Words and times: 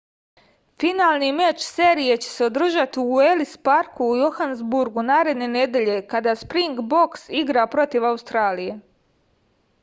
finalni 0.83 1.27
meč 1.39 1.59
serije 1.65 2.15
će 2.23 2.27
se 2.37 2.45
održati 2.51 3.03
u 3.17 3.21
elis 3.25 3.51
parku 3.69 4.07
u 4.07 4.15
johanesburgu 4.21 5.05
naredne 5.11 5.51
nedelje 5.57 5.99
kada 6.15 6.35
springboks 6.47 7.29
igra 7.43 7.69
protiv 7.77 8.09
australije 8.13 8.81